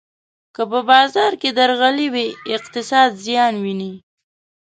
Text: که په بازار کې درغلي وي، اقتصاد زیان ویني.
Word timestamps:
که 0.55 0.63
په 0.71 0.79
بازار 0.89 1.31
کې 1.41 1.49
درغلي 1.59 2.07
وي، 2.13 2.27
اقتصاد 2.55 3.09
زیان 3.25 3.53
ویني. 3.63 3.93